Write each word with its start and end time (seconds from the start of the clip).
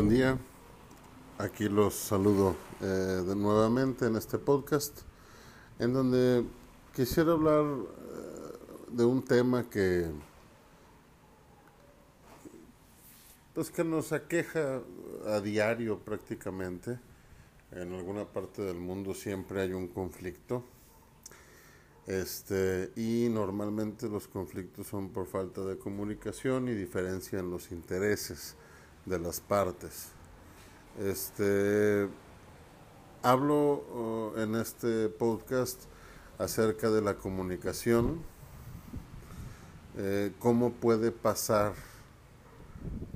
Buen 0.00 0.08
día, 0.08 0.38
aquí 1.36 1.68
los 1.68 1.92
saludo 1.92 2.56
eh, 2.80 2.84
de 2.86 3.36
nuevamente 3.36 4.06
en 4.06 4.16
este 4.16 4.38
podcast, 4.38 5.02
en 5.78 5.92
donde 5.92 6.42
quisiera 6.96 7.32
hablar 7.32 7.66
eh, 7.66 8.56
de 8.92 9.04
un 9.04 9.22
tema 9.22 9.68
que, 9.68 10.06
pues 13.52 13.70
que 13.70 13.84
nos 13.84 14.12
aqueja 14.12 14.80
a 15.26 15.40
diario 15.42 15.98
prácticamente. 15.98 16.98
En 17.70 17.92
alguna 17.92 18.24
parte 18.24 18.62
del 18.62 18.78
mundo 18.78 19.12
siempre 19.12 19.60
hay 19.60 19.74
un 19.74 19.86
conflicto. 19.86 20.64
Este, 22.06 22.90
y 22.96 23.28
normalmente 23.30 24.08
los 24.08 24.28
conflictos 24.28 24.86
son 24.86 25.10
por 25.10 25.26
falta 25.26 25.60
de 25.60 25.76
comunicación 25.76 26.68
y 26.68 26.74
diferencia 26.74 27.38
en 27.38 27.50
los 27.50 27.70
intereses 27.70 28.56
de 29.06 29.18
las 29.18 29.40
partes. 29.40 30.08
Este, 30.98 32.08
hablo 33.22 33.56
oh, 33.56 34.32
en 34.36 34.54
este 34.54 35.08
podcast 35.08 35.82
acerca 36.38 36.90
de 36.90 37.02
la 37.02 37.14
comunicación, 37.14 38.22
eh, 39.96 40.32
cómo 40.38 40.72
puede 40.72 41.12
pasar 41.12 41.74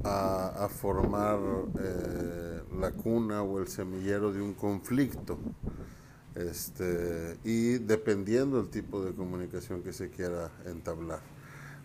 a, 0.05 0.69
formar 0.69 1.39
eh, 1.81 2.63
la 2.79 2.91
cuna 2.91 3.43
o 3.43 3.59
el 3.59 3.69
semillero 3.69 4.33
de 4.33 4.43
un 4.43 4.55
conflicto. 4.55 5.39
Este, 6.35 7.39
y 7.45 7.79
dependiendo 7.79 8.57
del 8.61 8.69
tipo 8.69 9.05
de 9.05 9.15
comunicación 9.15 9.83
que 9.83 9.93
se 9.93 10.11
quiera 10.11 10.51
entablar. 10.67 11.21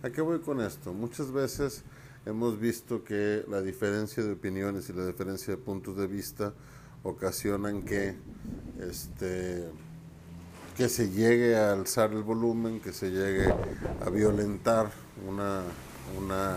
¿A 0.02 0.09
qué 0.09 0.21
voy 0.21 0.39
con 0.39 0.59
esto? 0.59 0.91
Muchas 0.91 1.31
veces 1.31 1.83
hemos 2.30 2.59
visto 2.59 3.03
que 3.03 3.44
la 3.47 3.61
diferencia 3.61 4.23
de 4.23 4.33
opiniones 4.33 4.89
y 4.89 4.94
la 4.94 5.05
diferencia 5.05 5.55
de 5.55 5.58
puntos 5.58 5.97
de 5.97 6.08
vista 6.08 6.53
ocasionan 7.03 7.81
que 7.81 8.16
este 8.80 9.67
que 10.77 10.88
se 10.88 11.09
llegue 11.09 11.58
a 11.58 11.73
alzar 11.73 12.13
el 12.13 12.23
volumen, 12.23 12.80
que 12.80 12.94
se 12.94 13.09
llegue 13.11 13.53
a 13.99 14.09
violentar 14.09 14.89
una, 15.27 15.63
una 16.17 16.55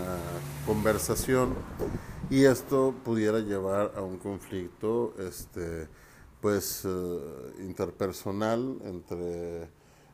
conversación. 0.65 1.53
Y 2.29 2.45
esto 2.45 2.95
pudiera 3.03 3.39
llevar 3.39 3.91
a 3.97 4.01
un 4.01 4.17
conflicto 4.17 5.13
este 5.19 5.89
pues 6.39 6.83
eh, 6.85 7.19
interpersonal 7.59 8.77
entre 8.85 9.67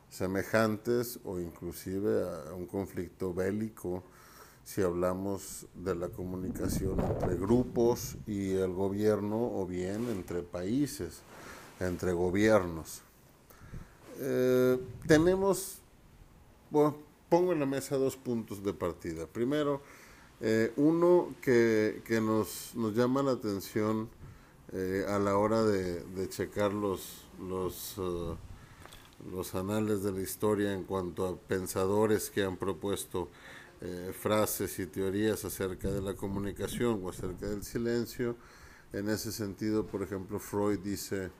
semejantes 0.08 1.20
o 1.22 1.38
inclusive 1.38 2.24
a 2.48 2.54
un 2.54 2.66
conflicto 2.66 3.32
bélico 3.32 4.02
si 4.64 4.82
hablamos 4.82 5.66
de 5.74 5.94
la 5.94 6.08
comunicación 6.08 7.00
entre 7.00 7.36
grupos 7.36 8.16
y 8.26 8.52
el 8.52 8.72
gobierno 8.72 9.36
o 9.36 9.66
bien 9.66 10.08
entre 10.08 10.42
países, 10.42 11.22
entre 11.80 12.12
gobiernos. 12.12 13.02
Eh, 14.18 14.78
tenemos, 15.06 15.78
bueno, 16.70 16.96
pongo 17.28 17.52
en 17.52 17.60
la 17.60 17.66
mesa 17.66 17.96
dos 17.96 18.16
puntos 18.16 18.62
de 18.62 18.72
partida. 18.72 19.26
Primero, 19.26 19.80
eh, 20.40 20.72
uno 20.76 21.34
que, 21.40 22.02
nos, 22.22 22.72
nos, 22.74 22.94
llama 22.94 23.22
la 23.22 23.32
atención 23.32 24.08
eh, 24.72 25.04
a 25.08 25.18
la 25.18 25.36
hora 25.36 25.62
de, 25.62 26.02
de 26.02 26.28
checar 26.28 26.72
los, 26.72 27.24
los, 27.40 27.96
los 29.32 29.54
anales 29.54 30.02
de 30.02 30.12
la 30.12 30.20
historia 30.20 30.72
en 30.72 30.84
cuanto 30.84 31.26
a 31.26 31.36
pensadores 31.36 32.30
que 32.30 32.44
han 32.44 32.56
propuesto 32.56 33.28
eh, 33.82 34.12
frases 34.12 34.78
y 34.78 34.86
teorías 34.86 35.44
acerca 35.44 35.90
de 35.90 36.02
la 36.02 36.14
comunicación 36.14 37.00
o 37.02 37.10
acerca 37.10 37.48
del 37.48 37.62
silencio. 37.62 38.36
En 38.92 39.08
ese 39.08 39.32
sentido, 39.32 39.86
por 39.86 40.02
ejemplo, 40.02 40.38
Freud 40.38 40.80
dice, 40.80 41.30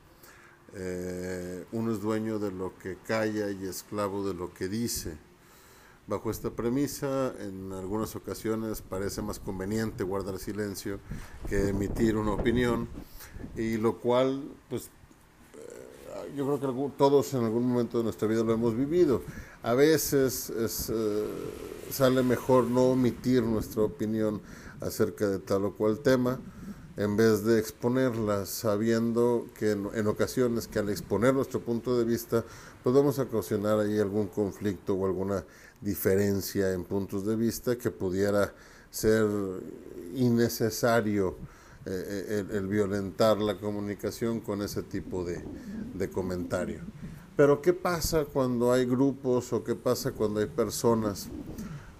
eh, 0.74 1.64
uno 1.72 1.92
es 1.92 2.00
dueño 2.00 2.38
de 2.38 2.52
lo 2.52 2.78
que 2.78 2.96
calla 3.06 3.50
y 3.50 3.64
esclavo 3.66 4.26
de 4.26 4.34
lo 4.34 4.54
que 4.54 4.68
dice. 4.68 5.16
Bajo 6.06 6.30
esta 6.30 6.50
premisa, 6.50 7.34
en 7.40 7.72
algunas 7.72 8.16
ocasiones 8.16 8.82
parece 8.82 9.22
más 9.22 9.38
conveniente 9.38 10.02
guardar 10.02 10.38
silencio 10.38 10.98
que 11.48 11.68
emitir 11.68 12.16
una 12.16 12.32
opinión, 12.32 12.88
y 13.56 13.76
lo 13.76 13.98
cual, 13.98 14.42
pues, 14.68 14.90
eh, 15.54 16.32
yo 16.36 16.46
creo 16.46 16.60
que 16.60 16.96
todos 16.96 17.34
en 17.34 17.44
algún 17.44 17.68
momento 17.68 17.98
de 17.98 18.04
nuestra 18.04 18.26
vida 18.26 18.42
lo 18.42 18.52
hemos 18.52 18.76
vivido. 18.76 19.22
A 19.62 19.74
veces 19.74 20.48
es, 20.50 20.90
sale 21.90 22.22
mejor 22.22 22.64
no 22.64 22.84
omitir 22.84 23.42
nuestra 23.42 23.82
opinión 23.82 24.40
acerca 24.80 25.28
de 25.28 25.38
tal 25.38 25.66
o 25.66 25.74
cual 25.74 25.98
tema 25.98 26.40
en 26.96 27.16
vez 27.16 27.44
de 27.44 27.58
exponerla, 27.58 28.46
sabiendo 28.46 29.46
que 29.58 29.72
en, 29.72 30.06
ocasiones 30.06 30.66
que 30.66 30.78
al 30.78 30.88
exponer 30.90 31.34
nuestro 31.34 31.60
punto 31.60 31.96
de 31.98 32.04
vista 32.04 32.44
podemos 32.82 33.16
pues 33.16 33.28
ocasionar 33.28 33.78
ahí 33.78 33.98
algún 33.98 34.28
conflicto 34.28 34.94
o 34.94 35.06
alguna 35.06 35.44
diferencia 35.80 36.72
en 36.72 36.84
puntos 36.84 37.24
de 37.26 37.36
vista 37.36 37.76
que 37.76 37.90
pudiera 37.90 38.52
ser 38.90 39.26
innecesario 40.14 41.36
eh, 41.86 42.44
el, 42.50 42.66
violentar 42.66 43.38
la 43.38 43.56
comunicación 43.58 44.40
con 44.40 44.60
ese 44.60 44.82
tipo 44.82 45.24
de, 45.24 45.42
de 45.94 46.10
comentario. 46.10 46.80
Pero 47.40 47.62
¿qué 47.62 47.72
pasa 47.72 48.26
cuando 48.26 48.70
hay 48.70 48.84
grupos 48.84 49.50
o 49.54 49.64
qué 49.64 49.74
pasa 49.74 50.12
cuando 50.12 50.40
hay 50.40 50.46
personas 50.46 51.28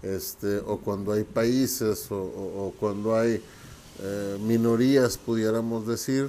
este, 0.03 0.59
o 0.59 0.77
cuando 0.77 1.13
hay 1.13 1.25
países 1.25 2.09
o, 2.11 2.75
cuando 2.79 3.17
hay 3.17 3.43
eh, 4.03 4.39
minorías, 4.43 5.17
pudiéramos 5.17 5.87
decir, 5.87 6.29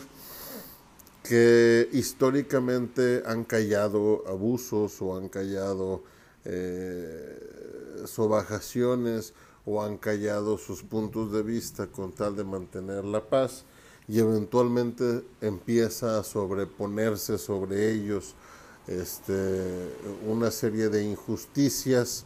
que 1.24 1.90
históricamente 1.92 3.22
han 3.26 3.44
callado 3.44 4.24
abusos 4.30 5.02
o 5.02 5.18
han 5.18 5.28
callado 5.28 6.04
eh, 6.46 8.06
sobajaciones 8.06 9.34
o 9.66 9.84
han 9.84 9.98
callado 9.98 10.58
sus 10.58 10.84
puntos 10.84 11.34
de 11.34 11.44
vista 11.44 11.88
con 11.88 12.14
tal 12.14 12.38
de 12.38 12.46
mantener 12.46 13.04
la 13.04 13.20
paz 13.20 13.66
y 14.08 14.20
eventualmente 14.20 15.22
empieza 15.42 16.18
a 16.18 16.24
sobreponerse 16.24 17.38
sobre 17.38 17.92
ellos 17.92 18.36
este, 18.88 19.94
una 20.28 20.52
serie 20.52 20.90
de 20.90 21.04
injusticias 21.04 22.26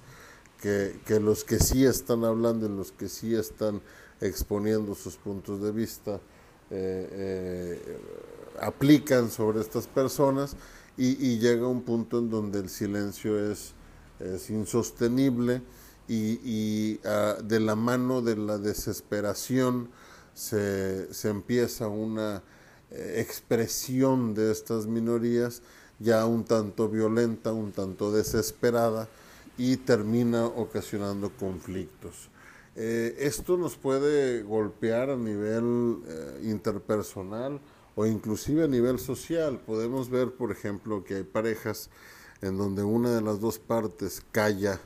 que, 0.61 1.19
los 1.19 1.43
que 1.43 1.59
sí 1.59 1.85
están 1.85 2.23
hablando 2.23 2.65
y 2.65 2.69
los 2.69 2.91
que 2.91 3.07
sí 3.07 3.35
están 3.35 3.81
exponiendo 4.19 4.95
sus 4.95 5.15
puntos 5.15 5.61
de 5.61 5.71
vista 5.71 6.19
eh, 6.71 7.09
eh, 7.11 7.99
aplican 8.59 9.29
sobre 9.29 9.61
estas 9.61 9.85
personas 9.85 10.55
y, 10.97 11.37
llega 11.37 11.67
un 11.67 11.83
punto 11.83 12.19
en 12.19 12.29
donde 12.29 12.59
el 12.59 12.69
silencio 12.69 13.51
es, 13.51 13.73
es 14.19 14.49
insostenible 14.49 15.61
y, 16.07 16.99
ah, 17.05 17.35
de 17.43 17.59
la 17.59 17.75
mano 17.75 18.21
de 18.21 18.37
la 18.37 18.57
desesperación 18.57 19.89
se, 20.33 21.13
se 21.13 21.29
empieza 21.29 21.87
una 21.89 22.43
eh, 22.91 23.15
expresión 23.17 24.33
de 24.33 24.51
estas 24.51 24.87
minorías 24.87 25.61
ya 25.99 26.25
un 26.25 26.43
tanto 26.43 26.89
violenta, 26.89 27.53
un 27.53 27.71
tanto 27.71 28.11
desesperada, 28.11 29.07
y 29.57 29.77
termina 29.77 30.45
ocasionando 30.45 31.31
conflictos. 31.31 32.29
Eh, 32.75 33.15
esto 33.19 33.57
nos 33.57 33.77
puede 33.77 34.43
golpear 34.43 35.09
a 35.09 35.15
nivel 35.15 35.99
eh, 36.07 36.41
interpersonal 36.43 37.61
o 37.95 38.05
inclusive 38.05 38.65
a 38.65 38.67
nivel 38.67 38.99
social. 38.99 39.61
Podemos 39.65 40.09
ver, 40.09 40.33
por 40.33 40.51
ejemplo, 40.51 41.03
que 41.05 41.15
hay 41.15 41.23
parejas 41.23 41.89
en 42.41 42.57
donde 42.57 42.83
una 42.83 43.15
de 43.15 43.21
las 43.21 43.39
dos 43.39 43.59
partes 43.59 44.21
calla 44.31 44.81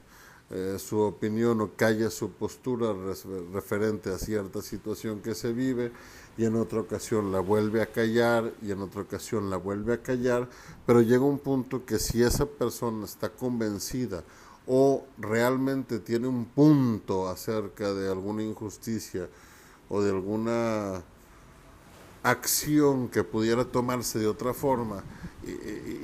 eh, 0.51 0.77
su 0.79 1.00
opinión 1.00 1.61
o 1.61 1.71
calla 1.75 2.09
su 2.11 2.31
postura 2.31 2.94
referente 3.53 4.11
a 4.11 4.17
cierta 4.17 4.61
situación 4.61 5.21
que 5.21 5.35
se 5.35 5.53
vive 5.53 5.91
y 6.39 6.45
en 6.45 6.56
otra 6.56 6.80
ocasión 6.80 7.33
la 7.33 7.41
vuelve 7.41 7.81
a 7.81 7.88
callar 7.88 8.53
y 8.62 8.71
en 8.71 8.80
otra 8.80 9.01
ocasión 9.01 9.50
la 9.50 9.57
vuelve 9.57 9.95
a 9.95 10.01
callar, 10.01 10.47
pero 10.86 11.01
llega 11.01 11.25
un 11.25 11.38
punto 11.38 11.86
que 11.86 12.00
si 12.00 12.24
esa 12.24 12.45
persona 12.45 13.03
está 13.03 13.27
convencida 13.27 14.24
o 14.65 15.03
realmente 15.18 16.00
tiene 16.00 16.30
un 16.30 16.45
punto 16.45 17.27
acerca 17.27 17.94
de 17.94 18.09
alguna 18.09 18.41
injusticia 18.41 19.27
o 19.89 20.01
de 20.01 20.12
alguna 20.12 21.03
acción 22.24 23.09
que 23.09 23.25
pudiera 23.25 23.65
tomarse 23.65 24.19
de 24.19 24.27
otra 24.27 24.53
forma 24.53 25.03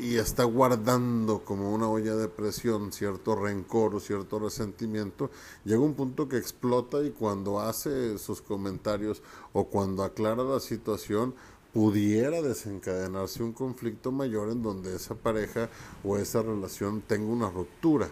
y, 0.01 0.17
está 0.17 0.43
guardando 0.43 1.39
como 1.43 1.73
una 1.73 1.89
olla 1.89 2.15
de 2.15 2.27
presión 2.27 2.91
cierto 2.91 3.35
rencor 3.35 3.95
o 3.95 3.99
cierto 3.99 4.39
resentimiento, 4.39 5.29
llega 5.63 5.81
un 5.81 5.93
punto 5.93 6.27
que 6.27 6.37
explota 6.37 7.03
y 7.03 7.11
cuando 7.11 7.59
hace 7.59 8.17
sus 8.17 8.41
comentarios 8.41 9.21
o 9.53 9.65
cuando 9.65 10.03
aclara 10.03 10.43
la 10.43 10.59
situación, 10.59 11.33
pudiera 11.73 12.41
desencadenarse 12.41 13.43
un 13.43 13.51
conflicto 13.51 14.11
mayor 14.11 14.49
en 14.49 14.63
donde 14.63 14.95
esa 14.95 15.15
pareja 15.15 15.69
o 16.03 16.17
esa 16.17 16.41
relación 16.41 17.01
tenga 17.01 17.27
una 17.27 17.49
ruptura. 17.49 18.09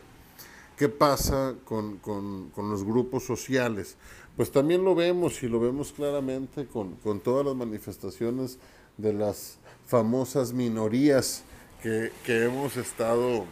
¿Qué 0.78 0.90
pasa 0.90 1.56
con, 1.64 1.98
con, 2.00 2.52
los 2.58 2.84
grupos 2.84 3.24
sociales? 3.24 3.96
pues 4.36 4.52
también 4.52 4.84
lo 4.84 4.96
vemos 4.96 5.44
y 5.44 5.48
lo 5.48 5.60
vemos 5.60 5.94
claramente 5.94 6.66
con, 6.66 6.96
con 6.96 7.20
todas 7.20 7.46
las 7.46 7.56
manifestaciones 7.56 8.58
de 8.98 9.14
las 9.14 9.60
famosas 9.86 10.54
minorías 10.54 11.44
que, 11.82 12.12
que 12.26 12.46
hemos 12.46 12.78
estado 12.78 13.46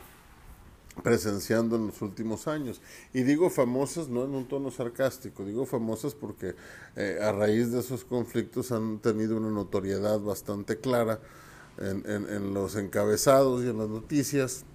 presenciando 1.04 1.76
en 1.76 1.88
los 1.88 2.02
últimos 2.02 2.48
años. 2.48 2.82
Y 3.14 3.24
digo 3.24 3.50
famosas 3.50 4.08
no 4.08 4.24
en 4.24 4.36
un 4.36 4.48
tono 4.48 4.72
sarcástico, 4.72 5.46
digo 5.46 5.66
famosas 5.66 6.14
porque 6.14 6.56
eh, 6.96 7.20
a 7.22 7.32
raíz 7.32 7.72
de 7.72 7.80
esos 7.80 8.04
conflictos 8.04 8.72
han 8.72 9.00
tenido 9.00 9.38
una 9.38 9.50
notoriedad 9.50 10.20
bastante 10.20 10.78
clara 10.80 11.20
en, 11.78 12.06
en, 12.06 12.54
los 12.54 12.76
encabezados 12.76 13.64
y 13.64 13.70
en 13.70 13.78
las 13.78 13.90
noticias. 13.90 14.66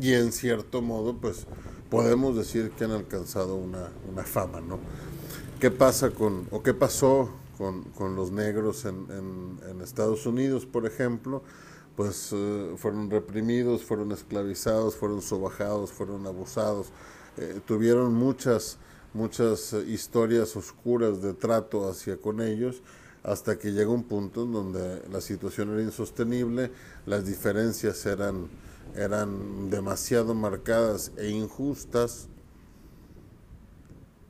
Y 0.00 0.12
en 0.14 0.32
cierto 0.32 0.80
modo, 0.82 1.16
pues 1.16 1.46
podemos 1.90 2.36
decir 2.36 2.70
que 2.70 2.84
han 2.84 2.92
alcanzado 2.92 3.56
una, 3.56 3.90
una 4.10 4.22
fama, 4.22 4.60
¿no? 4.60 4.78
¿Qué 5.60 5.70
pasa 5.70 6.10
con, 6.10 6.46
o 6.50 6.62
qué 6.62 6.72
pasó 6.72 7.30
con, 7.58 7.82
con 7.90 8.16
los 8.16 8.30
negros 8.30 8.86
en, 8.86 9.58
en 9.68 9.80
Estados 9.82 10.24
Unidos, 10.24 10.64
por 10.64 10.86
ejemplo? 10.86 11.42
pues 11.98 12.30
eh, 12.32 12.74
fueron 12.76 13.10
reprimidos, 13.10 13.82
fueron 13.82 14.12
esclavizados, 14.12 14.94
fueron 14.94 15.20
sobajados, 15.20 15.90
fueron 15.90 16.28
abusados, 16.28 16.92
eh, 17.36 17.58
tuvieron 17.66 18.14
muchas, 18.14 18.78
muchas 19.14 19.72
eh, 19.72 19.82
historias 19.88 20.54
oscuras 20.54 21.20
de 21.20 21.34
trato 21.34 21.88
hacia 21.88 22.16
con 22.16 22.40
ellos, 22.40 22.82
hasta 23.24 23.58
que 23.58 23.72
llega 23.72 23.90
un 23.90 24.04
punto 24.04 24.44
en 24.44 24.52
donde 24.52 25.02
la 25.10 25.20
situación 25.20 25.72
era 25.72 25.82
insostenible, 25.82 26.70
las 27.04 27.26
diferencias 27.26 28.06
eran, 28.06 28.46
eran 28.94 29.68
demasiado 29.68 30.36
marcadas 30.36 31.10
e 31.16 31.30
injustas, 31.30 32.28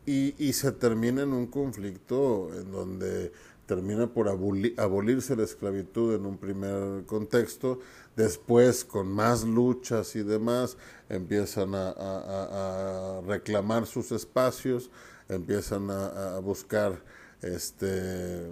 y, 0.09 0.35
y 0.39 0.55
se 0.55 0.73
termina 0.73 1.23
en 1.23 1.35
un 1.35 1.47
conflicto 1.47 2.51
en 2.59 2.73
donde 2.73 3.31
termina 3.69 4.07
por 4.07 4.29
abolirse 4.29 5.37
la 5.37 5.45
esclavitud 5.45 6.15
en 6.15 6.25
un 6.25 6.39
primer 6.39 7.05
contexto, 7.05 7.81
después 8.17 8.83
con 8.83 9.09
más 9.09 9.45
luchas 9.45 10.17
y 10.17 10.23
demás 10.23 10.79
empiezan 11.11 11.75
a, 11.75 13.21
reclamar 13.27 13.87
sus 13.87 14.11
espacios, 14.11 14.91
empiezan 15.29 15.91
a, 15.91 16.39
buscar 16.39 16.99
este, 17.43 18.51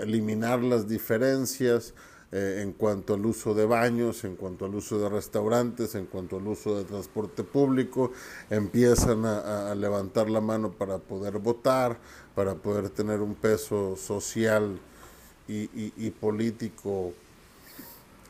eliminar 0.00 0.60
las 0.60 0.88
diferencias, 0.88 1.94
eh, 2.32 2.60
en 2.60 2.72
cuanto 2.72 3.14
al 3.14 3.24
uso 3.24 3.54
de 3.54 3.66
baños, 3.66 4.24
en 4.24 4.34
cuanto 4.34 4.64
al 4.64 4.74
uso 4.74 4.98
de 4.98 5.08
restaurantes, 5.08 5.94
en 5.94 6.06
cuanto 6.06 6.38
al 6.38 6.46
uso 6.48 6.76
de 6.76 6.84
transporte 6.84 7.44
público, 7.44 8.10
empiezan 8.50 9.24
a, 9.24 9.72
levantar 9.76 10.28
la 10.28 10.40
mano 10.40 10.72
para 10.72 10.98
poder 10.98 11.38
votar, 11.38 11.98
para 12.34 12.56
poder 12.56 12.90
tener 12.90 13.20
un 13.20 13.36
peso 13.36 13.94
social 13.96 14.76
y, 15.46 16.10
político 16.20 17.14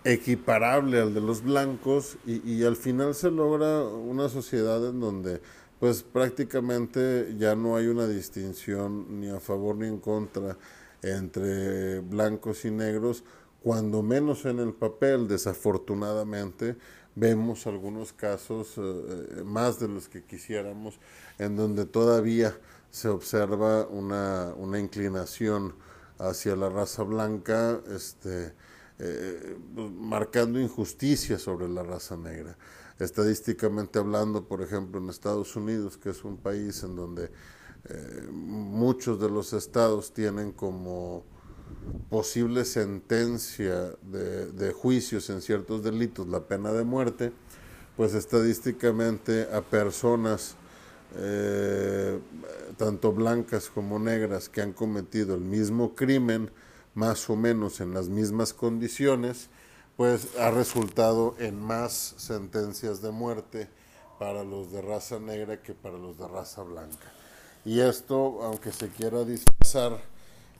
equiparable 0.04 1.00
al 1.00 1.14
de 1.14 1.22
los 1.22 1.42
blancos 1.42 2.18
y, 2.26 2.46
y, 2.48 2.64
al 2.64 2.76
final 2.76 3.14
se 3.14 3.30
logra 3.30 3.82
una 3.82 4.28
sociedad 4.28 4.86
en 4.86 5.00
donde 5.00 5.40
pues 5.80 6.02
prácticamente 6.02 7.34
ya 7.38 7.54
no 7.54 7.76
hay 7.76 7.86
una 7.86 8.06
distinción 8.06 9.20
ni 9.20 9.30
a 9.30 9.40
favor 9.40 9.76
ni 9.76 9.86
en 9.86 9.98
contra 9.98 10.56
entre 11.02 12.00
blancos 12.00 12.64
y 12.64 12.70
negros 12.70 13.24
cuando 13.66 14.00
menos 14.00 14.44
en 14.44 14.60
el 14.60 14.74
papel, 14.74 15.26
desafortunadamente, 15.26 16.76
vemos 17.16 17.66
algunos 17.66 18.12
casos, 18.12 18.78
eh, 18.78 18.80
eh, 18.80 19.42
más 19.44 19.80
de 19.80 19.88
los 19.88 20.08
que 20.08 20.22
quisiéramos, 20.22 21.00
en 21.36 21.56
donde 21.56 21.84
todavía 21.84 22.56
se 22.92 23.08
observa 23.08 23.88
una, 23.88 24.54
una 24.56 24.78
inclinación 24.78 25.74
hacia 26.16 26.54
la 26.54 26.68
raza 26.68 27.02
blanca, 27.02 27.80
este, 27.88 28.54
eh, 29.00 29.58
marcando 29.98 30.60
injusticia 30.60 31.36
sobre 31.36 31.68
la 31.68 31.82
raza 31.82 32.16
negra. 32.16 32.56
Estadísticamente 33.00 33.98
hablando, 33.98 34.46
por 34.46 34.62
ejemplo, 34.62 35.00
en 35.00 35.10
Estados 35.10 35.56
Unidos, 35.56 35.96
que 35.96 36.10
es 36.10 36.22
un 36.22 36.36
país 36.36 36.84
en 36.84 36.94
donde 36.94 37.32
muchos 38.30 39.20
de 39.20 39.28
los 39.28 39.52
estados 39.52 40.12
tienen 40.12 40.52
como 40.52 41.24
posible 42.10 42.64
sentencia 42.64 43.92
de, 44.02 44.72
juicios 44.72 45.30
en 45.30 45.40
ciertos 45.42 45.82
delitos, 45.82 46.26
la 46.28 46.40
pena 46.40 46.72
de 46.72 46.84
muerte, 46.84 47.32
pues 47.96 48.14
estadísticamente 48.14 49.48
a 49.52 49.62
personas 49.62 50.56
eh, 51.16 52.18
tanto 52.76 53.12
blancas 53.12 53.70
como 53.70 53.98
negras 53.98 54.48
que 54.48 54.60
han 54.60 54.72
cometido 54.72 55.34
el 55.34 55.40
mismo 55.40 55.94
crimen, 55.94 56.50
más 56.94 57.28
o 57.28 57.36
menos 57.36 57.80
en 57.80 57.94
las 57.94 58.08
mismas 58.08 58.52
condiciones, 58.52 59.48
pues 59.96 60.36
ha 60.38 60.50
resultado 60.50 61.34
en 61.38 61.60
más 61.60 62.14
sentencias 62.18 63.00
de 63.02 63.10
muerte 63.10 63.68
para 64.18 64.44
los 64.44 64.72
de 64.72 64.82
raza 64.82 65.18
negra 65.18 65.62
que 65.62 65.74
para 65.74 65.98
los 65.98 66.18
de 66.18 66.28
raza 66.28 66.62
blanca. 66.62 67.12
Y 67.64 67.80
esto, 67.80 68.42
aunque 68.42 68.72
se 68.72 68.88
quiera 68.88 69.24
disfrazar, 69.24 70.00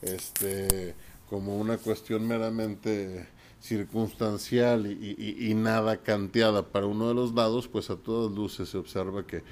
este, 0.03 0.95
como 1.29 1.57
una 1.57 1.79
cuestión 1.79 2.27
meramente 2.27 3.29
circunstancial 3.61 4.87
y, 4.87 5.55
nada 5.55 6.03
canteada 6.03 6.69
para 6.69 6.87
uno 6.87 7.09
de 7.09 7.15
los 7.15 7.35
lados, 7.35 7.69
pues 7.69 7.91
a 7.91 7.97
todas 7.97 8.31
luces 8.31 8.69
se 8.69 8.79
observa 8.79 9.27
que, 9.27 9.43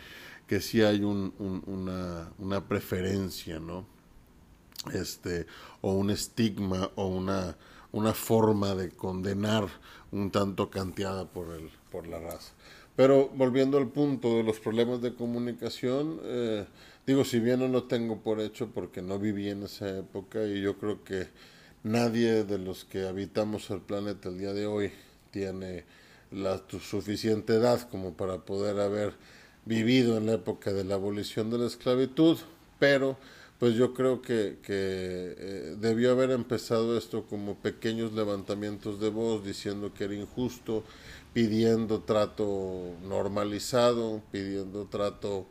que 0.46 0.61
sí 0.61 0.82
hay 0.82 1.02
un, 1.02 1.32
una, 1.67 2.32
una, 2.38 2.69
preferencia, 2.69 3.58
¿no? 3.58 3.87
Este, 4.93 5.46
o 5.81 5.93
un 5.93 6.11
estigma 6.11 6.91
o 6.94 7.06
una, 7.06 7.56
una 7.93 8.12
forma 8.12 8.75
de 8.75 8.91
condenar 8.91 9.67
un 10.12 10.31
tanto 10.31 10.70
canteada 10.70 11.26
por, 11.26 11.52
el, 11.52 11.70
por 11.91 12.06
la 12.06 12.20
raza. 12.20 12.52
Pero 12.96 13.29
volviendo 13.35 13.79
al 13.79 13.88
punto 13.88 14.37
de 14.37 14.44
los 14.44 14.61
problemas 14.61 15.02
de 15.02 15.14
comunicación, 15.14 16.20
eh, 16.25 16.64
digo, 17.06 17.25
si 17.25 17.41
bien 17.41 17.61
no 17.61 17.69
lo 17.69 17.85
tengo 17.85 18.20
por 18.20 18.41
hecho 18.41 18.70
porque 18.73 19.02
no 19.02 19.19
viví 19.19 19.49
en 19.49 19.64
esa 19.64 19.99
época 19.99 20.44
y 20.44 20.61
yo 20.61 20.79
creo 20.79 21.03
que 21.03 21.27
Nadie 21.84 22.44
de 22.44 22.56
los 22.56 22.86
que 22.86 23.06
habitamos 23.06 23.69
el 23.69 23.82
planeta 23.82 24.31
el 24.31 24.39
día 24.39 24.55
de 24.55 24.67
hoy 24.67 24.91
tiene 25.31 25.84
la 26.31 26.63
suficiente 26.81 27.56
edad 27.56 27.86
como 27.91 28.15
para 28.15 28.39
poder 28.39 28.81
haber 28.81 29.13
vivido 29.67 30.17
en 30.17 30.24
la 30.24 30.32
época 30.32 30.72
de 30.72 30.82
la 30.82 30.94
abolición 30.94 31.51
de 31.51 31.58
la 31.58 31.67
esclavitud, 31.67 32.39
pero 32.79 33.19
pues 33.58 33.74
yo 33.74 33.93
creo 33.93 34.22
que, 34.22 34.56
que 34.63 35.34
eh, 35.36 35.77
debió 35.79 36.13
haber 36.13 36.31
empezado 36.31 36.96
esto 36.96 37.27
como 37.27 37.56
pequeños 37.56 38.15
levantamientos 38.15 38.98
de 38.98 39.10
voz 39.10 39.44
diciendo 39.44 39.93
que 39.93 40.05
era 40.05 40.15
injusto, 40.15 40.84
pidiendo 41.34 42.00
trato 42.00 42.94
normalizado, 43.03 44.22
pidiendo 44.31 44.86
trato 44.86 45.46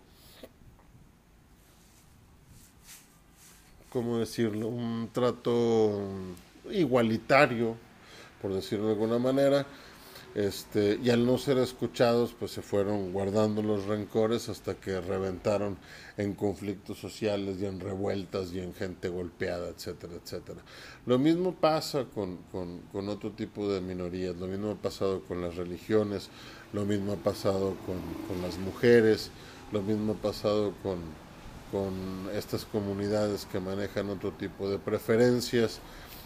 ¿cómo 3.94 4.18
decirlo? 4.18 4.70
Un 4.70 5.10
trato 5.13 6.02
igualitario, 6.72 7.78
por 8.42 8.52
decirlo 8.52 8.88
de 8.88 8.94
alguna 8.94 9.20
manera. 9.20 9.68
Este, 10.36 11.00
y 11.04 11.12
al 11.12 11.28
no 11.28 11.38
ser 11.38 11.60
escuchados, 11.60 12.36
pues 12.38 12.52
se 12.52 12.63
fueron 12.63 13.13
guardando 13.13 13.62
los 13.62 13.86
rencores 13.86 14.50
hasta 14.50 14.74
que 14.74 15.00
reventaron 15.00 15.78
en 16.18 16.34
conflictos 16.34 16.98
sociales 16.98 17.58
y 17.60 17.66
en 17.68 17.80
revueltas 17.80 18.52
y 18.52 18.60
en 18.60 18.74
gente 18.74 19.10
golpeada, 19.10 19.70
etcétera, 19.70 20.13
etcétera. 20.16 20.62
Lo 21.06 21.20
mismo 21.20 21.54
pasa 21.54 22.06
con, 22.06 22.38
con, 22.52 22.80
con 22.92 23.10
otro 23.10 23.32
tipo 23.32 23.72
de 23.72 23.80
minorías, 23.80 24.36
lo 24.36 24.48
mismo 24.48 24.72
ha 24.72 24.75
pasado 24.75 25.22
con 25.22 25.40
las 25.40 25.56
religiones, 25.56 26.30
lo 26.74 26.84
mismo 26.84 27.13
ha 27.13 27.18
pasado 27.18 27.75
con, 27.86 27.98
con 28.28 28.42
las 28.42 28.58
mujeres, 28.58 29.30
lo 29.72 29.84
mismo 29.84 30.13
ha 30.13 30.22
pasado 30.22 30.74
con, 30.82 30.98
con 31.72 32.30
estas 32.36 32.66
comunidades 32.66 33.46
que 33.46 33.60
manejan 33.60 34.10
otro 34.10 34.32
tipo 34.32 34.68
de 34.68 34.80
preferencias, 34.80 35.80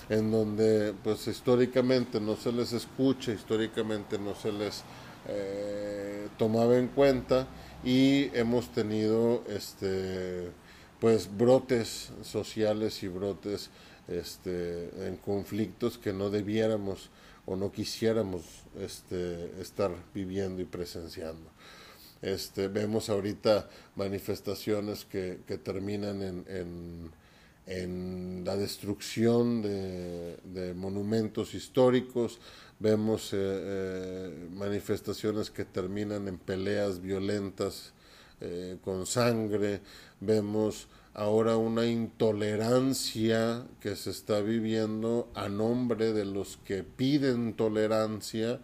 en 0.09 0.31
donde 0.31 0.93
pues 1.03 1.27
históricamente 1.27 2.19
no 2.19 2.35
se 2.35 2.51
les 2.51 2.73
escucha, 2.73 3.31
históricamente 3.31 4.17
no 4.17 4.35
se 4.35 4.51
les 4.51 4.83
eh, 5.27 6.27
tomaba 6.37 6.77
en 6.77 6.87
cuenta 6.87 7.47
y 7.83 8.29
hemos 8.37 8.71
tenido 8.71 9.43
este 9.47 10.51
pues 10.99 11.29
brotes 11.37 12.11
sociales 12.23 13.03
y 13.03 13.07
brotes 13.07 13.69
este, 14.07 15.07
en 15.07 15.17
conflictos 15.17 15.97
que 15.97 16.13
no 16.13 16.29
debiéramos 16.29 17.09
o 17.45 17.55
no 17.55 17.71
quisiéramos 17.71 18.43
este, 18.79 19.61
estar 19.61 19.91
viviendo 20.13 20.61
y 20.61 20.65
presenciando. 20.65 21.49
Este, 22.21 22.67
vemos 22.67 23.09
ahorita 23.09 23.69
manifestaciones 23.95 25.05
que, 25.05 25.39
que 25.45 25.57
terminan 25.57 26.21
en, 26.23 26.45
en, 26.47 27.11
en, 27.67 28.43
la 28.45 28.55
destrucción 28.55 29.61
de, 29.61 30.73
monumentos 30.75 31.53
históricos, 31.53 32.39
vemos 32.79 33.33
eh, 33.33 33.37
eh, 33.39 34.47
manifestaciones 34.53 35.51
que 35.51 35.65
terminan 35.65 36.27
en 36.27 36.37
peleas 36.37 37.01
violentas 37.01 37.93
eh, 38.39 38.77
con 38.83 39.05
sangre, 39.05 39.81
vemos 40.19 40.87
ahora 41.13 41.57
una 41.57 41.85
intolerancia 41.87 43.65
que 43.81 43.95
se 43.95 44.11
está 44.11 44.39
viviendo 44.39 45.29
a 45.33 45.49
nombre 45.49 46.13
de 46.13 46.25
los 46.25 46.57
que 46.57 46.83
piden 46.83 47.53
tolerancia, 47.53 48.61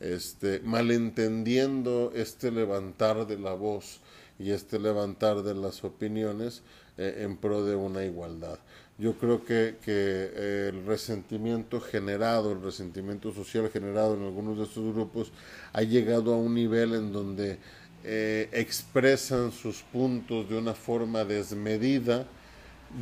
este, 0.00 0.60
malentendiendo 0.60 2.10
este 2.14 2.50
levantar 2.50 3.26
de 3.26 3.38
la 3.38 3.54
voz 3.54 4.00
y 4.42 4.50
este 4.50 4.78
levantar 4.78 5.42
de 5.42 5.54
las 5.54 5.84
opiniones 5.84 6.62
eh, 6.98 7.20
en 7.20 7.36
pro 7.36 7.64
de 7.64 7.76
una 7.76 8.04
igualdad. 8.04 8.58
Yo 8.98 9.14
creo 9.14 9.44
que, 9.44 9.76
que 9.84 10.68
el 10.68 10.84
resentimiento 10.84 11.80
generado, 11.80 12.52
el 12.52 12.62
resentimiento 12.62 13.32
social 13.32 13.70
generado 13.70 14.14
en 14.14 14.24
algunos 14.24 14.58
de 14.58 14.64
estos 14.64 14.92
grupos 14.94 15.32
ha 15.72 15.82
llegado 15.82 16.34
a 16.34 16.36
un 16.36 16.54
nivel 16.54 16.94
en 16.94 17.12
donde 17.12 17.58
eh, 18.04 18.48
expresan 18.52 19.52
sus 19.52 19.82
puntos 19.82 20.48
de 20.48 20.58
una 20.58 20.74
forma 20.74 21.24
desmedida, 21.24 22.26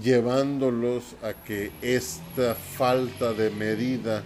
llevándolos 0.02 1.16
a 1.22 1.32
que 1.32 1.72
esta 1.80 2.54
falta 2.54 3.32
de 3.32 3.50
medida 3.50 4.22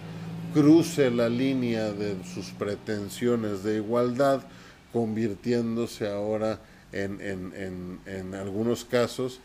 cruce 0.53 1.09
la 1.09 1.29
línea 1.29 1.91
de 1.91 2.17
sus 2.25 2.51
pretensiones 2.51 3.63
de 3.63 3.77
igualdad, 3.77 4.43
convirtiéndose 4.91 6.07
ahora 6.09 6.59
en, 6.95 7.99
en, 8.05 8.35
algunos 8.35 8.85
casos 8.85 9.39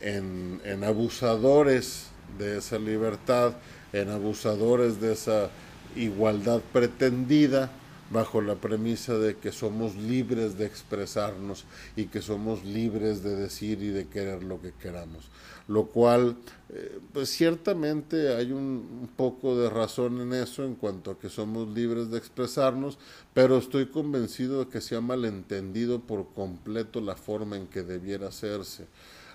en, 0.00 0.60
en 0.64 0.84
abusadores 0.84 2.08
de 2.38 2.58
esa 2.58 2.78
libertad, 2.78 3.54
en 3.92 4.10
abusadores 4.10 5.00
de 5.00 5.12
esa 5.12 5.50
igualdad 5.94 6.60
pretendida, 6.72 7.70
bajo 8.10 8.40
la 8.40 8.54
premisa 8.54 9.18
de 9.18 9.36
que 9.36 9.52
somos 9.52 9.96
libres 9.96 10.56
de 10.58 10.66
expresarnos 10.66 11.64
y 11.96 12.06
que 12.06 12.22
somos 12.22 12.64
libres 12.64 13.22
de 13.22 13.34
decir 13.34 13.82
y 13.82 13.88
de 13.88 14.06
querer 14.06 14.42
lo 14.44 14.60
que 14.60 14.72
queramos. 14.72 15.28
Lo 15.68 15.86
cual, 15.86 16.36
eh, 16.68 17.00
pues 17.12 17.28
ciertamente 17.28 18.36
hay 18.36 18.52
un, 18.52 19.10
poco 19.16 19.56
de 19.58 19.68
razón 19.68 20.20
en 20.20 20.32
eso 20.32 20.64
en 20.64 20.76
cuanto 20.76 21.10
a 21.10 21.18
que 21.18 21.28
somos 21.28 21.68
libres 21.68 22.10
de 22.10 22.18
expresarnos, 22.18 22.98
pero 23.34 23.58
estoy 23.58 23.86
convencido 23.86 24.60
de 24.64 24.70
que 24.70 24.80
se 24.80 24.94
ha 24.94 25.00
malentendido 25.00 26.00
por 26.00 26.32
completo 26.34 27.00
la 27.00 27.16
forma 27.16 27.56
en 27.56 27.66
que 27.66 27.82
debiera 27.82 28.28
hacerse. 28.28 28.86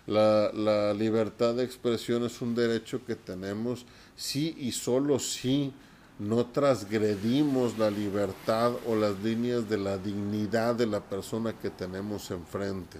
La, 0.08 0.52
la 0.54 0.94
libertad 0.94 1.56
de 1.56 1.64
expresión 1.64 2.24
es 2.24 2.42
un 2.42 2.56
derecho 2.56 3.06
que 3.06 3.16
tenemos 3.16 3.86
sí 4.16 4.56
y 4.58 4.72
solo 4.72 5.20
sí 5.20 5.74
no 6.22 6.46
transgredimos 6.46 7.80
la 7.80 7.90
libertad 7.90 8.74
o 8.86 8.96
las 8.96 9.20
líneas 9.24 9.68
de 9.68 9.80
la 9.80 9.98
dignidad 9.98 10.76
de 10.76 10.86
la 10.86 11.00
persona 11.00 11.54
que 11.54 11.72
tenemos 11.72 12.30
enfrente. 12.30 13.00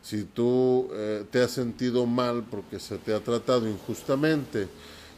Si 0.00 0.22
tú 0.22 0.88
eh, 0.92 1.24
te 1.28 1.42
has 1.42 1.50
sentido 1.50 2.06
mal 2.06 2.44
porque 2.48 2.78
se 2.78 2.98
te 2.98 3.14
ha 3.14 3.18
tratado 3.18 3.68
injustamente 3.68 4.68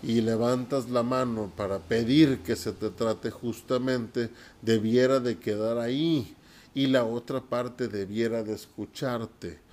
y 0.03 0.23
levantas 0.23 0.89
la 0.89 1.03
mano 1.03 1.53
para 1.55 1.79
pedir 1.81 2.39
que 2.39 2.57
se 2.57 2.73
te 2.73 2.89
trate 2.89 3.31
justamente, 3.31 4.31
debiera 4.63 5.21
de 5.21 5.39
quedar 5.39 5.77
ahí 5.77 6.35
y 6.75 6.87
la 6.87 7.05
otra 7.05 7.43
parte 7.43 7.89
debiera 7.89 8.43
de 8.43 8.55
escucharte. 8.55 9.64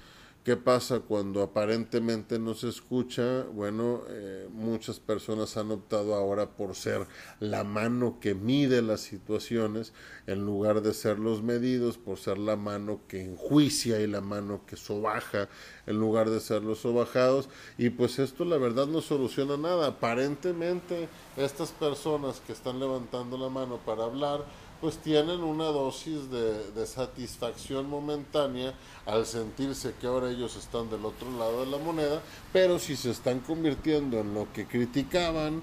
¿Qué 0.44 0.58
pasa 0.58 1.02
cuando 1.02 1.44
aparentemente 1.44 2.40
no 2.40 2.56
se 2.56 2.68
escucha? 2.68 3.44
Bueno, 3.54 4.02
eh, 4.10 4.48
muchas 4.52 5.00
personas 5.00 5.56
han 5.56 5.70
optado 5.70 6.16
ahora 6.16 6.58
por 6.58 6.74
ser 6.74 7.06
la 7.40 7.64
mano 7.64 8.18
que 8.20 8.34
mide 8.34 8.82
las 8.82 9.02
situaciones 9.02 9.94
en 10.26 10.44
lugar 10.44 10.82
de 10.82 10.96
ser 10.96 11.20
los 11.20 11.44
medidos, 11.44 12.00
por 12.00 12.18
ser 12.18 12.40
la 12.40 12.56
mano 12.56 13.02
que 13.08 13.22
enjuicia 13.24 14.00
y 14.00 14.08
la 14.08 14.22
mano 14.22 14.66
que 14.66 14.78
sobaja 14.78 15.48
en 15.86 16.00
lugar 16.00 16.32
de 16.32 16.40
ser 16.40 16.64
los 16.64 16.80
sobajados. 16.80 17.48
Y 17.78 17.92
pues 17.92 18.18
esto 18.18 18.44
la 18.44 18.58
verdad 18.58 18.88
no 18.88 19.02
soluciona 19.02 19.58
nada. 19.58 19.86
Aparentemente 19.86 21.08
estas 21.38 21.70
personas 21.70 22.42
que 22.48 22.54
están 22.54 22.80
levantando 22.80 23.38
la 23.38 23.50
mano 23.50 23.78
para 23.86 24.06
hablar 24.06 24.44
pues 24.82 24.98
tienen 24.98 25.42
una 25.42 25.66
dosis 25.66 26.32
de, 26.32 26.86
satisfacción 26.88 27.88
momentánea 27.88 28.74
al 29.06 29.28
sentirse 29.28 29.94
que 30.02 30.08
ahora 30.08 30.32
ellos 30.32 30.56
están 30.56 30.90
del 30.90 31.06
otro 31.06 31.30
lado 31.38 31.64
de 31.64 31.72
la 31.72 31.78
moneda, 31.78 32.22
pero 32.52 32.80
si 32.80 32.96
se 32.96 33.12
están 33.12 33.40
convirtiendo 33.42 34.20
en 34.20 34.34
lo 34.34 34.52
que 34.52 34.66
criticaban, 34.66 35.62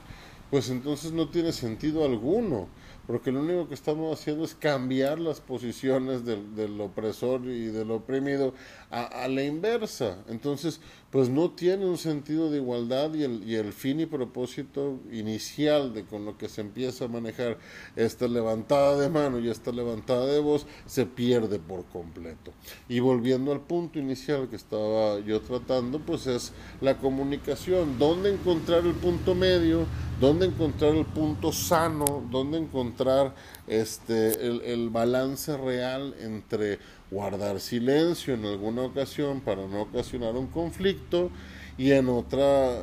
pues 0.50 0.70
entonces 0.70 1.10
no 1.12 1.28
tiene 1.28 1.52
sentido 1.52 2.04
alguno 2.04 2.68
porque 3.08 3.32
lo 3.32 3.40
único 3.40 3.66
que 3.66 3.74
estamos 3.74 4.12
haciendo 4.12 4.44
es 4.44 4.54
cambiar 4.54 5.18
las 5.18 5.40
posiciones 5.40 6.26
del, 6.26 6.78
opresor 6.78 7.40
y 7.46 7.68
del 7.68 7.90
oprimido 7.90 8.52
a, 8.90 9.26
la 9.28 9.42
inversa. 9.42 10.18
Entonces, 10.28 10.82
pues 11.10 11.30
no 11.30 11.52
tiene 11.52 11.86
un 11.86 11.96
sentido 11.96 12.50
de 12.50 12.58
igualdad 12.58 13.14
y 13.14 13.22
el, 13.22 13.48
y 13.48 13.54
el 13.54 13.72
fin 13.72 14.00
y 14.00 14.04
propósito 14.04 15.00
inicial 15.10 15.94
de 15.94 16.04
con 16.04 16.26
lo 16.26 16.36
que 16.36 16.50
se 16.50 16.60
empieza 16.60 17.06
a 17.06 17.08
manejar 17.08 17.56
esta 17.96 18.28
levantada 18.28 18.98
de 18.98 19.08
mano 19.08 19.38
y 19.38 19.48
esta 19.48 19.72
levantada 19.72 20.26
de 20.26 20.40
voz 20.40 20.66
se 20.84 21.06
pierde 21.06 21.58
por 21.58 21.86
completo. 21.86 22.52
Y 22.90 23.00
volviendo 23.00 23.52
al 23.52 23.62
punto 23.62 23.98
inicial 23.98 24.50
que 24.50 24.56
estaba 24.56 25.18
yo 25.20 25.40
tratando, 25.40 25.98
pues 25.98 26.26
es 26.26 26.52
la 26.82 26.98
comunicación. 26.98 27.98
¿Dónde 27.98 28.34
encontrar 28.34 28.84
el 28.84 28.92
punto 28.92 29.34
medio? 29.34 29.86
¿Dónde 30.20 30.44
encontrar 30.44 30.94
el 30.94 31.06
punto 31.06 31.52
sano? 31.52 32.26
¿Dónde 32.30 32.58
encontrar 32.58 32.97
este, 33.66 34.46
el, 34.46 34.62
el, 34.62 34.90
balance 34.90 35.56
real 35.56 36.14
entre 36.20 36.78
guardar 37.10 37.60
silencio 37.60 38.34
en 38.34 38.44
alguna 38.44 38.82
ocasión 38.82 39.40
para 39.40 39.66
no 39.66 39.82
ocasionar 39.82 40.34
un 40.34 40.48
conflicto 40.48 41.30
y 41.78 41.92
en 41.92 42.08
otra, 42.08 42.76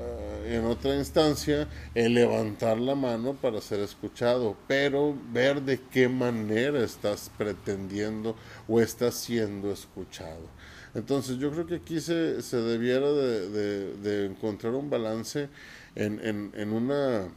en 0.48 0.66
otra 0.66 0.96
instancia 0.96 1.68
el 1.94 2.14
levantar 2.14 2.78
la 2.78 2.96
mano 2.96 3.34
para 3.34 3.60
ser 3.60 3.82
escuchado, 3.82 4.56
pero 4.68 5.16
ver 5.32 5.62
de 5.62 5.82
qué 5.92 6.08
manera 6.08 6.84
estás 6.84 7.30
pretendiendo 7.38 8.36
o 8.68 8.80
estás 8.80 9.16
siendo 9.16 9.72
escuchado. 9.72 10.48
Entonces 10.94 11.38
yo 11.40 11.52
creo 11.52 11.68
que 11.68 11.76
aquí 11.76 12.00
se, 12.00 12.42
se 12.42 12.56
debiera 12.58 13.12
de, 13.12 13.98
de 13.98 14.26
encontrar 14.28 14.74
un 14.74 14.90
balance 14.90 15.50
en, 15.96 16.20
en, 16.26 16.52
en, 16.56 16.72
una, 16.72 17.28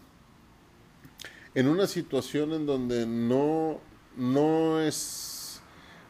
en 1.58 1.66
una 1.66 1.88
situación 1.88 2.52
en 2.52 2.66
donde 2.66 3.04
no, 3.04 3.80
no 4.16 4.80
es 4.80 5.60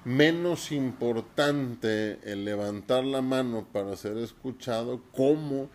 menos 0.04 0.72
importante 0.72 2.18
el 2.22 2.44
levantar 2.44 3.02
la 3.04 3.22
mano 3.22 3.66
para 3.72 3.96
ser 3.96 4.18
escuchado 4.18 5.00
como 5.10 5.70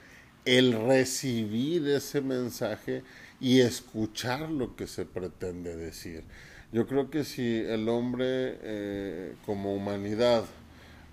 el 0.46 0.74
recibir 0.74 1.88
ese 1.88 2.22
mensaje 2.22 3.02
y 3.42 3.62
escuchar 3.62 4.52
lo 4.52 4.76
que 4.76 4.86
se 4.86 5.06
pretende 5.06 5.76
decir. 5.76 6.24
Yo 6.72 6.86
creo 6.86 7.10
que 7.10 7.24
si 7.24 7.58
el 7.58 7.90
hombre 7.90 8.60
eh, 8.62 9.34
como 9.44 9.74
humanidad 9.74 10.44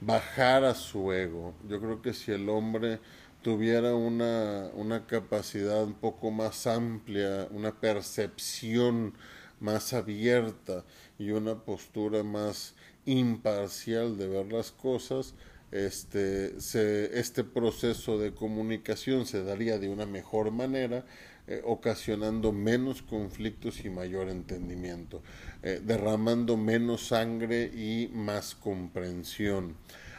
bajara 0.03 0.75
su 0.75 1.15
ego, 1.15 1.55
yo 1.67 1.81
creo 1.81 2.03
que 2.03 2.13
si 2.13 2.31
el 2.31 2.47
hombre 2.51 2.99
tuviera 3.43 3.95
una, 3.95 4.71
una 4.75 5.07
capacidad 5.07 5.85
un 5.85 5.95
poco 5.95 6.31
más 6.31 6.67
amplia, 6.67 7.49
una 7.51 7.81
percepción 7.81 9.15
más 9.61 9.93
abierta 9.93 10.85
y 11.19 11.31
una 11.31 11.65
postura 11.65 12.23
más 12.23 12.75
imparcial 13.07 14.17
de 14.19 14.29
ver 14.29 14.53
las 14.53 14.71
cosas, 14.71 15.35
este, 15.71 16.61
se, 16.61 17.19
este 17.19 17.45
proceso 17.45 18.19
de 18.19 18.33
comunicación 18.33 19.27
se 19.27 19.45
daría 19.45 19.79
de 19.79 19.89
una 19.89 20.07
mejor 20.07 20.51
manera, 20.51 21.05
eh, 21.47 21.63
ocasionando 21.65 22.53
menos 22.53 23.03
conflictos 23.03 23.85
y 23.85 23.91
mayor 23.91 24.29
entendimiento, 24.29 25.23
eh, 25.63 25.81
derramando 25.83 26.57
menos 26.57 27.09
sangre 27.09 27.65
y 27.65 28.11
más 28.13 28.55
comprensión 28.55 29.77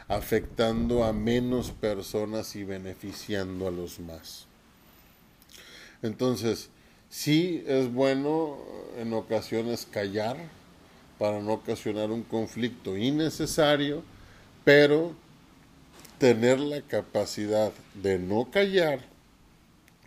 afectando 0.08 1.04
a 1.04 1.12
menos 1.12 1.70
personas 1.70 2.56
y 2.56 2.64
beneficiando 2.64 3.68
a 3.68 3.70
los 3.70 4.00
más. 4.00 4.46
Entonces, 6.02 6.68
sí 7.08 7.64
es 7.66 7.92
bueno 7.92 8.58
en 8.98 9.12
ocasiones 9.12 9.86
callar 9.90 10.36
para 11.18 11.40
no 11.40 11.52
ocasionar 11.54 12.10
un 12.10 12.22
conflicto 12.22 12.96
innecesario, 12.96 14.02
pero 14.64 15.12
tener 16.18 16.60
la 16.60 16.82
capacidad 16.82 17.72
de 17.94 18.18
no 18.18 18.50
callar 18.50 19.00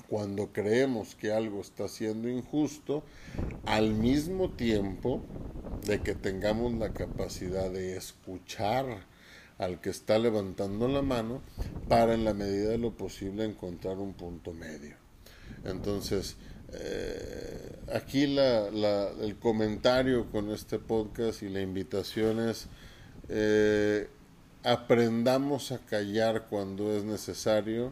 cuando 0.08 0.48
creemos 0.48 1.16
que 1.16 1.32
algo 1.32 1.62
está 1.62 1.88
siendo 1.88 2.30
injusto, 2.30 3.04
al 3.66 3.94
mismo 3.94 4.50
tiempo 4.50 5.22
de 5.86 6.02
que 6.02 6.16
tengamos 6.16 6.74
la 6.74 6.94
capacidad 6.94 7.70
de 7.70 7.98
escuchar 7.98 8.86
al 9.58 9.80
que 9.80 9.90
está 9.90 10.20
levantando 10.20 10.88
la 10.88 11.02
mano 11.02 11.42
para 11.88 12.14
en 12.14 12.26
la 12.26 12.34
medida 12.34 12.70
de 12.70 12.78
lo 12.78 12.92
posible 12.92 13.46
encontrar 13.46 13.98
un 13.98 14.14
punto 14.14 14.54
medio. 14.54 14.96
Entonces, 15.64 16.36
eh, 16.74 17.80
aquí 17.94 18.24
el 18.24 19.36
comentario 19.40 20.30
con 20.32 20.52
este 20.52 20.80
podcast 20.80 21.44
y 21.44 21.50
la 21.50 21.62
invitación 21.62 22.50
es, 22.50 22.68
eh, 23.30 24.10
aprendamos 24.64 25.72
a 25.72 25.78
callar 25.80 26.48
cuando 26.50 26.96
es 26.96 27.04
necesario 27.04 27.92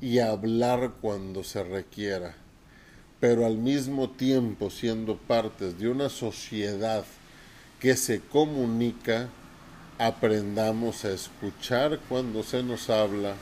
y 0.00 0.18
a 0.18 0.30
hablar 0.30 0.94
cuando 1.00 1.44
se 1.44 1.62
requiera, 1.62 2.34
pero 3.18 3.46
al 3.46 3.58
mismo 3.58 4.10
tiempo 4.10 4.70
siendo 4.70 5.18
partes 5.18 5.78
de 5.78 5.88
una 5.88 6.08
sociedad 6.08 7.04
que 7.78 7.96
se 7.96 8.20
comunica, 8.20 9.28
aprendamos 10.00 11.04
a 11.04 11.12
escuchar 11.12 12.00
cuando 12.08 12.42
se 12.42 12.62
nos 12.62 12.88
habla 12.88 13.34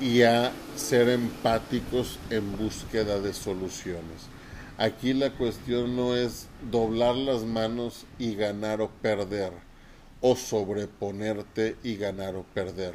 y 0.00 0.22
a 0.22 0.52
ser 0.74 1.10
empáticos 1.10 2.18
en 2.30 2.56
búsqueda 2.56 3.20
de 3.20 3.34
soluciones. 3.34 4.30
Aquí 4.78 5.12
la 5.12 5.32
cuestión 5.32 5.96
no 5.96 6.16
es 6.16 6.48
doblar 6.70 7.14
las 7.14 7.42
manos 7.42 8.06
y 8.18 8.36
ganar 8.36 8.80
o 8.80 8.88
perder, 8.88 9.52
o 10.22 10.34
sobreponerte 10.34 11.76
y 11.82 11.96
ganar 11.96 12.36
o 12.36 12.44
perder. 12.54 12.94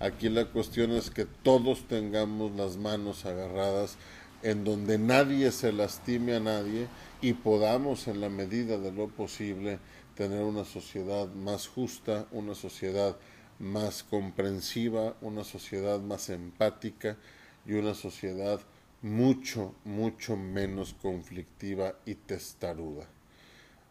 Aquí 0.00 0.28
la 0.28 0.46
cuestión 0.46 0.90
es 0.90 1.10
que 1.10 1.26
todos 1.26 1.86
tengamos 1.86 2.50
las 2.56 2.76
manos 2.76 3.24
agarradas 3.24 3.98
en 4.42 4.64
donde 4.64 4.98
nadie 4.98 5.52
se 5.52 5.72
lastime 5.72 6.34
a 6.34 6.40
nadie 6.40 6.88
y 7.22 7.34
podamos 7.34 8.08
en 8.08 8.20
la 8.20 8.30
medida 8.30 8.78
de 8.78 8.90
lo 8.90 9.06
posible 9.06 9.78
tener 10.20 10.42
una 10.42 10.66
sociedad 10.66 11.32
más 11.32 11.66
justa, 11.66 12.26
una 12.30 12.54
sociedad 12.54 13.16
más 13.58 14.02
comprensiva, 14.02 15.16
una 15.22 15.44
sociedad 15.44 15.98
más 15.98 16.28
empática 16.28 17.16
y 17.64 17.72
una 17.72 17.94
sociedad 17.94 18.60
mucho, 19.00 19.74
mucho 19.82 20.36
menos 20.36 20.92
conflictiva 20.92 21.94
y 22.04 22.16
testaruda. 22.16 23.06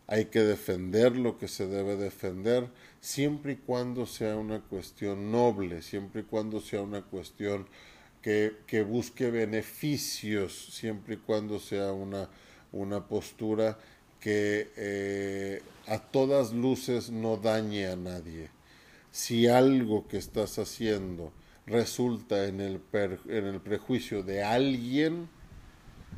Hay 0.05 0.25
que 0.25 0.41
defender 0.41 1.17
lo 1.17 1.39
que 1.39 1.47
se 1.47 1.65
debe 1.65 1.95
defender 1.95 2.69
siempre 3.01 3.53
y 3.53 3.55
cuando 3.55 4.05
sea 4.05 4.35
una 4.35 4.61
cuestión 4.61 5.31
noble, 5.31 5.81
siempre 5.81 6.21
y 6.21 6.25
cuando 6.25 6.61
sea 6.61 6.83
una 6.83 7.01
cuestión 7.01 7.65
que, 8.21 8.57
que 8.67 8.83
busque 8.83 9.31
beneficios, 9.31 10.67
siempre 10.75 11.15
y 11.15 11.17
cuando 11.17 11.57
sea 11.57 11.91
una, 11.91 12.29
una 12.71 13.07
postura 13.07 13.79
que 14.19 14.71
eh, 14.75 15.61
a 15.87 15.99
todas 15.99 16.53
luces 16.53 17.09
no 17.09 17.37
dañe 17.37 17.87
a 17.87 17.95
nadie 17.95 18.49
si 19.11 19.47
algo 19.47 20.07
que 20.07 20.17
estás 20.17 20.59
haciendo 20.59 21.31
resulta 21.65 22.45
en 22.45 22.61
el, 22.61 22.81
en 22.93 23.45
el 23.45 23.59
prejuicio 23.59 24.23
de 24.23 24.43
alguien, 24.43 25.29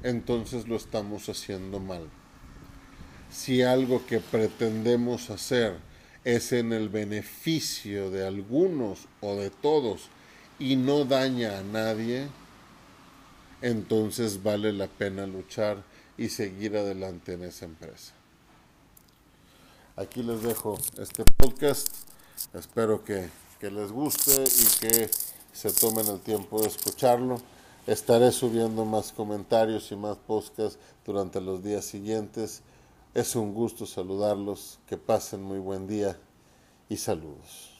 entonces 0.03 0.67
lo 0.67 0.75
estamos 0.75 1.29
haciendo 1.29 1.79
mal. 1.79 2.09
Si 3.29 3.61
algo 3.61 4.05
que 4.05 4.19
pretendemos 4.19 5.29
hacer 5.29 5.77
es 6.23 6.51
en 6.51 6.73
el 6.73 6.89
beneficio 6.89 8.11
de 8.11 8.25
algunos 8.25 9.07
o 9.21 9.35
de 9.35 9.49
todos 9.49 10.09
y 10.59 10.75
no 10.75 11.05
daña 11.05 11.59
a 11.59 11.63
nadie, 11.63 12.27
entonces 13.61 14.43
vale 14.43 14.73
la 14.73 14.87
pena 14.87 15.25
luchar 15.25 15.83
y 16.21 16.29
seguir 16.29 16.77
adelante 16.77 17.33
en 17.33 17.43
esa 17.43 17.65
empresa. 17.65 18.13
Aquí 19.95 20.21
les 20.21 20.43
dejo 20.43 20.77
este 20.97 21.23
podcast 21.37 21.87
Espero 22.53 23.03
que, 23.03 23.29
les 23.61 23.91
guste 23.91 24.43
y 24.43 24.79
que 24.79 25.09
se 25.53 25.71
tomen 25.71 26.07
el 26.07 26.19
tiempo 26.19 26.61
de 26.61 26.67
escucharlo. 26.67 27.39
Estaré 27.87 28.31
subiendo 28.31 28.83
más 28.83 29.11
comentarios 29.11 29.91
y 29.91 29.95
más 29.95 30.17
podcasts 30.17 30.79
durante 31.05 31.39
los 31.39 31.63
días 31.63 31.85
siguientes. 31.85 32.61
Es 33.13 33.35
un 33.35 33.53
gusto 33.53 33.85
saludarlos. 33.85 34.79
Que 34.87 34.97
pasen 34.97 35.43
muy 35.43 35.59
buen 35.59 35.87
día 35.87 36.19
y 36.89 36.97
saludos. 36.97 37.70